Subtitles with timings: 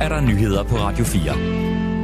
[0.00, 1.22] er der nyheder på Radio 4.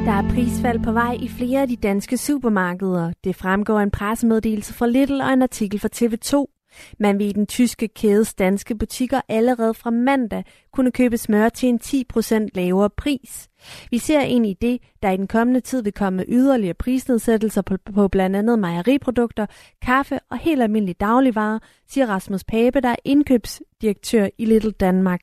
[0.06, 3.12] Der er prisfald på vej i flere af de danske supermarkeder.
[3.24, 6.52] Det fremgår en pressemeddelelse fra Little og en artikel fra TV2.
[6.98, 11.68] Man vil i den tyske kædes danske butikker allerede fra mandag kunne købe smør til
[11.68, 13.48] en 10% lavere pris.
[13.90, 17.76] Vi ser ind i det, der i den kommende tid vil komme yderligere prisnedsættelser på,
[17.94, 19.46] på blandt andet mejeriprodukter,
[19.82, 21.58] kaffe og helt almindelige dagligvarer,
[21.88, 25.20] siger Rasmus Pape, der er indkøbsdirektør i Little Danmark.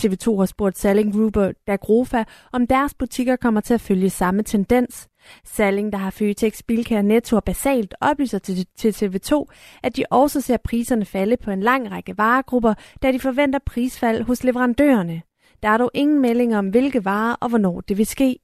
[0.00, 5.08] TV2 har spurgt Salling Gruber Dagrofa, om deres butikker kommer til at følge samme tendens.
[5.44, 9.44] Salling, der har Føtex, Bilka og Netto og Basalt, oplyser til, til TV2,
[9.82, 14.22] at de også ser priserne falde på en lang række varegrupper, da de forventer prisfald
[14.22, 15.22] hos leverandørerne.
[15.62, 18.38] Der er dog ingen meldinger om, hvilke varer og hvornår det vil ske.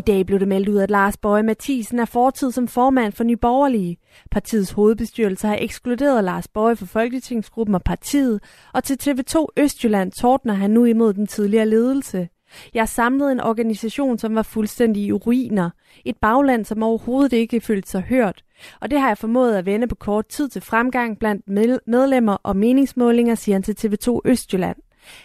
[0.00, 3.24] I dag blev det meldt ud, at Lars Bøje Mathisen er fortid som formand for
[3.24, 3.96] Nye Borgerlige.
[4.30, 8.40] Partiets hovedbestyrelse har ekskluderet Lars Bøje fra Folketingsgruppen og partiet,
[8.74, 12.28] og til TV2 Østjylland tordner han nu imod den tidligere ledelse.
[12.74, 15.70] Jeg samlede en organisation, som var fuldstændig i ruiner.
[16.04, 18.44] Et bagland, som overhovedet ikke følte sig hørt.
[18.80, 21.48] Og det har jeg formået at vende på kort tid til fremgang blandt
[21.86, 24.76] medlemmer og meningsmålinger, siger han til TV2 Østjylland.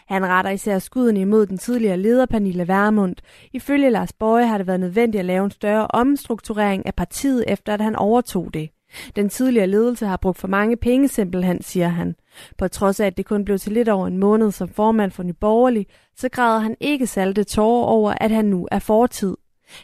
[0.08, 3.16] Han retter især skuden imod den tidligere leder Pernille Værmund.
[3.54, 7.73] Ifølge Lars Bøje har det været nødvendigt at lave en større omstrukturering af partiet, efter
[7.73, 8.70] at han overtog det.
[9.16, 12.16] Den tidligere ledelse har brugt for mange penge, simpelthen, siger han.
[12.58, 15.23] På trods af, at det kun blev til lidt over en måned som formand for
[15.23, 19.36] Nyborgerlig, så græder han ikke salte tårer over, at han nu er fortid.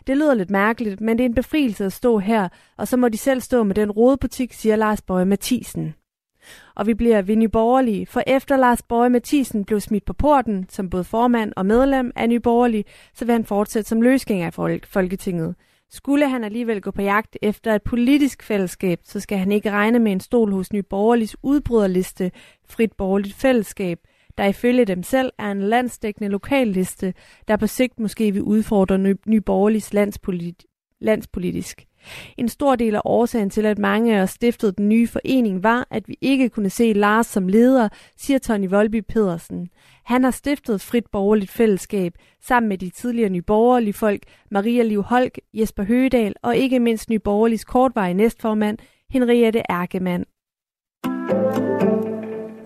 [0.08, 3.09] Det lyder lidt mærkeligt, men det er en befrielse at stå her, og så må
[3.09, 5.94] de selv stå med den rodebutik, siger Lars Bøje Mathisen.
[6.75, 10.89] Og vi bliver ved Nyborgerlige, for efter Lars Bøje Mathisen blev smidt på porten som
[10.89, 15.56] både formand og medlem af Nyborgerlige, så vil han fortsætte som løsgænger af Folketinget.
[15.89, 20.00] Skulle han alligevel gå på jagt efter et politisk fællesskab, så skal han ikke regne
[20.00, 22.31] med en stol hos Nyborgerliges udbryderliste
[22.69, 24.00] Frit Borgerligt Fællesskab,
[24.38, 27.14] der ifølge dem selv er en landsdækkende lokalliste,
[27.47, 30.66] der på sigt måske vil udfordre Nyborgerliges landspolit
[31.02, 31.86] landspolitisk.
[32.38, 35.88] En stor del af årsagen til, at mange af os stiftede den nye forening, var,
[35.91, 39.67] at vi ikke kunne se Lars som leder, siger Tony Volby Pedersen.
[40.03, 45.40] Han har stiftet Frit Borgerligt Fællesskab sammen med de tidligere nyborgerlige folk, Maria Liv Holk,
[45.53, 48.78] Jesper Høgedal og ikke mindst nyborgerligs kortvarige næstformand,
[49.09, 50.25] Henriette Erkemann.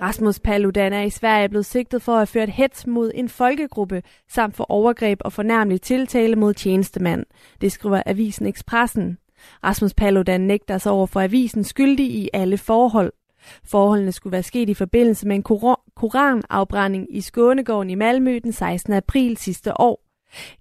[0.02, 4.04] Rasmus Paludan er i Sverige blevet sigtet for at have ført hets mod en folkegruppe,
[4.30, 7.26] samt for overgreb og fornærmelig tiltale mod tjenestemand.
[7.62, 9.18] Det skriver Avisen Expressen.
[9.64, 13.14] Rasmus Paludan nægter sig over for avisen skyldig i alle forhold.
[13.64, 15.44] Forholdene skulle være sket i forbindelse med en
[15.96, 18.94] koranafbrænding i Skånegården i Malmø den 16.
[18.94, 20.02] april sidste år.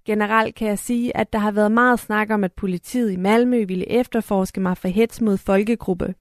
[0.05, 3.65] Generelt kan jeg sige, at der har været meget snak om, at politiet i Malmø
[3.65, 6.15] ville efterforske mig for hets mod folkegruppe.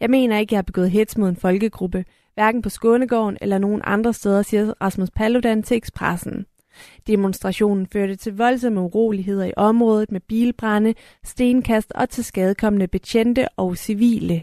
[0.00, 2.04] Jeg mener ikke, at jeg har begået hets mod en folkegruppe,
[2.34, 6.46] hverken på Skånegården eller nogen andre steder, siger Rasmus Paludan til Expressen.
[7.06, 13.76] Demonstrationen førte til voldsomme uroligheder i området med bilbrænde, stenkast og til skadekommende betjente og
[13.76, 14.42] civile.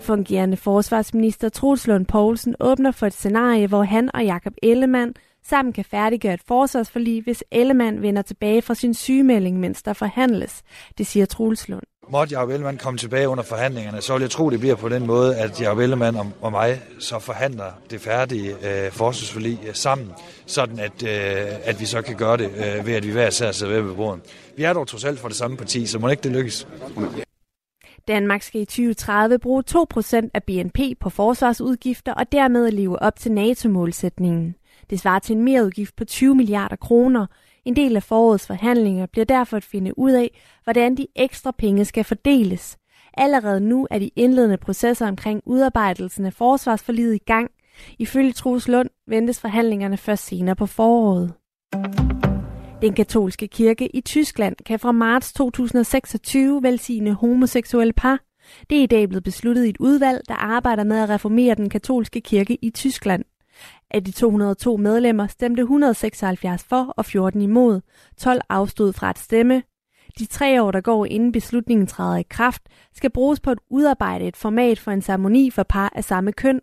[0.00, 5.72] Fungerende forsvarsminister Troels Lund Poulsen åbner for et scenarie, hvor han og Jakob Ellemann sammen
[5.72, 10.62] kan færdiggøre et forsvarsforlig, hvis Ellemann vender tilbage fra sin sygemelding, mens der forhandles.
[10.98, 11.91] Det siger Troels Lund.
[12.12, 15.06] Måtte Jacob Ellemann komme tilbage under forhandlingerne, så vil jeg tro, det bliver på den
[15.06, 20.10] måde, at Jacob Ellemann og, og mig så forhandler det færdige øh, forsvarsforlig øh, sammen,
[20.46, 23.52] sådan at, øh, at vi så kan gøre det øh, ved, at vi hver især
[23.52, 24.20] sidder ved bordet.
[24.56, 26.68] Vi er dog trods alt fra det samme parti, så må ikke det lykkes.
[28.08, 33.32] Danmark skal i 2030 bruge 2% af BNP på forsvarsudgifter og dermed leve op til
[33.32, 34.54] NATO-målsætningen.
[34.90, 37.26] Det svarer til en merudgift på 20 milliarder kroner.
[37.66, 41.84] En del af forårets forhandlinger bliver derfor at finde ud af, hvordan de ekstra penge
[41.84, 42.76] skal fordeles.
[43.14, 47.50] Allerede nu er de indledende processer omkring udarbejdelsen af forsvarsforliget i gang.
[47.98, 51.32] Ifølge Troels Lund ventes forhandlingerne først senere på foråret.
[52.82, 58.20] Den katolske kirke i Tyskland kan fra marts 2026 velsigne homoseksuelle par.
[58.70, 61.70] Det er i dag blevet besluttet i et udvalg, der arbejder med at reformere den
[61.70, 63.24] katolske kirke i Tyskland.
[63.94, 67.80] Af de 202 medlemmer stemte 176 for og 14 imod.
[68.18, 69.62] 12 afstod fra at stemme.
[70.18, 72.62] De tre år, der går inden beslutningen træder i kraft,
[72.94, 76.60] skal bruges på at udarbejde et format for en ceremoni for par af samme køn.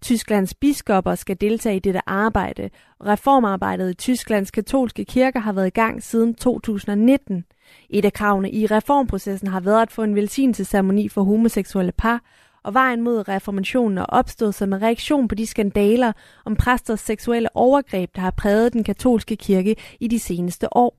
[0.00, 5.66] Tysklands biskopper skal deltage i dette arbejde, og reformarbejdet i Tysklands katolske kirker har været
[5.66, 7.44] i gang siden 2019.
[7.90, 12.22] Et af kravene i reformprocessen har været at få en velsignelsesceremoni for homoseksuelle par,
[12.64, 16.12] og vejen mod reformationen er opstået som en reaktion på de skandaler
[16.44, 20.96] om præsters seksuelle overgreb, der har præget den katolske kirke i de seneste år.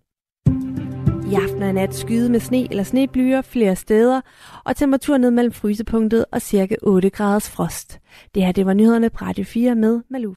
[1.31, 4.21] I aften og nat skyde med sne eller sneblyer flere steder,
[4.65, 7.99] og temperaturen ned mellem frysepunktet og cirka 8 graders frost.
[8.35, 10.33] Det her det var nyhederne på Radio 4 med Malou.